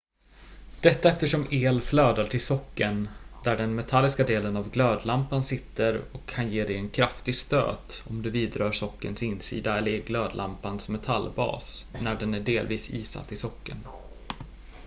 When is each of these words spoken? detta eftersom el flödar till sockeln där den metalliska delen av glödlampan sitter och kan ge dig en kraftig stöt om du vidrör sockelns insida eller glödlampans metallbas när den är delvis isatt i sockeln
detta 0.81 1.09
eftersom 1.09 1.47
el 1.51 1.81
flödar 1.81 2.27
till 2.27 2.41
sockeln 2.41 3.09
där 3.43 3.57
den 3.57 3.75
metalliska 3.75 4.23
delen 4.23 4.57
av 4.57 4.69
glödlampan 4.71 5.43
sitter 5.43 6.01
och 6.13 6.25
kan 6.25 6.47
ge 6.47 6.63
dig 6.63 6.77
en 6.77 6.89
kraftig 6.89 7.35
stöt 7.35 8.03
om 8.07 8.21
du 8.21 8.29
vidrör 8.29 8.71
sockelns 8.71 9.23
insida 9.23 9.77
eller 9.77 9.97
glödlampans 10.01 10.89
metallbas 10.89 11.85
när 12.01 12.15
den 12.15 12.33
är 12.33 12.39
delvis 12.39 12.89
isatt 12.89 13.31
i 13.31 13.35
sockeln 13.35 13.87